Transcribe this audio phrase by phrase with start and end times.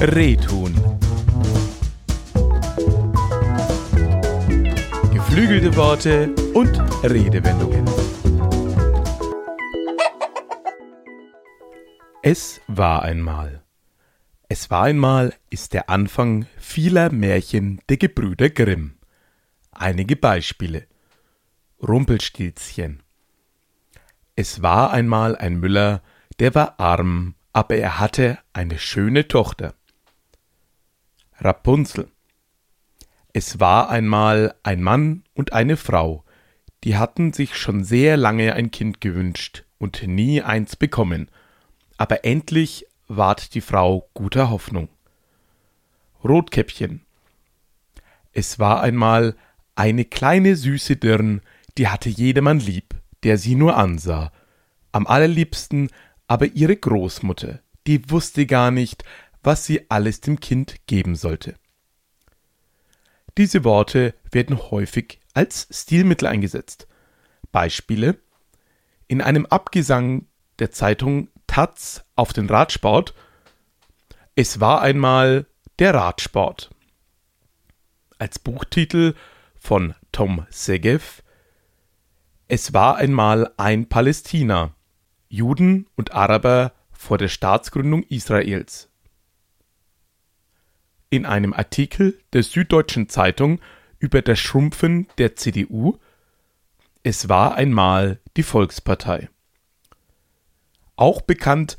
[0.00, 0.74] Rehtun.
[5.12, 7.84] Geflügelte Worte und Redewendungen.
[12.22, 13.64] Es war einmal.
[14.48, 18.98] Es war einmal ist der Anfang vieler Märchen der Gebrüder Grimm.
[19.72, 20.86] Einige Beispiele.
[21.82, 23.02] Rumpelstilzchen.
[24.36, 26.02] Es war einmal ein Müller,
[26.38, 29.74] der war arm, aber er hatte eine schöne Tochter.
[31.40, 32.08] Rapunzel.
[33.32, 36.24] Es war einmal ein Mann und eine Frau,
[36.82, 41.30] die hatten sich schon sehr lange ein Kind gewünscht und nie eins bekommen,
[41.96, 44.88] aber endlich ward die Frau guter Hoffnung.
[46.24, 47.02] Rotkäppchen.
[48.32, 49.36] Es war einmal
[49.76, 51.40] eine kleine süße Dirn,
[51.76, 54.32] die hatte jedermann lieb, der sie nur ansah.
[54.90, 55.90] Am allerliebsten
[56.26, 59.04] aber ihre Großmutter, die wusste gar nicht,
[59.42, 61.54] was sie alles dem Kind geben sollte.
[63.36, 66.88] Diese Worte werden häufig als Stilmittel eingesetzt.
[67.52, 68.18] Beispiele
[69.06, 70.26] in einem Abgesang
[70.58, 73.14] der Zeitung Taz auf den Radsport
[74.34, 75.46] Es war einmal
[75.78, 76.70] der Radsport.
[78.18, 79.14] Als Buchtitel
[79.58, 81.22] von Tom Segev
[82.48, 84.74] Es war einmal ein Palästina.
[85.28, 88.87] Juden und Araber vor der Staatsgründung Israels.
[91.10, 93.60] In einem Artikel der Süddeutschen Zeitung
[93.98, 95.96] über das Schrumpfen der CDU
[97.02, 99.30] Es war einmal die Volkspartei.
[100.96, 101.78] Auch bekannt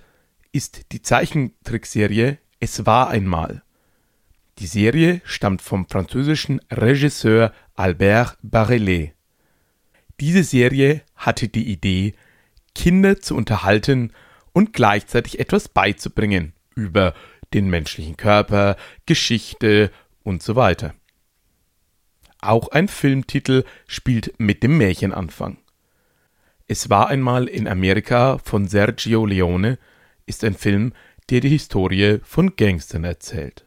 [0.52, 3.62] ist die Zeichentrickserie Es war einmal.
[4.58, 9.14] Die Serie stammt vom französischen Regisseur Albert Bareillet.
[10.20, 12.16] Diese Serie hatte die Idee,
[12.74, 14.12] Kinder zu unterhalten
[14.54, 17.14] und gleichzeitig etwas beizubringen über
[17.54, 19.92] den menschlichen Körper, Geschichte
[20.24, 20.94] und so weiter.
[22.42, 25.58] Auch ein Filmtitel spielt mit dem Märchenanfang.
[26.68, 29.78] Es war einmal in Amerika von Sergio Leone
[30.26, 30.94] ist ein Film,
[31.30, 33.66] der die Historie von Gangstern erzählt.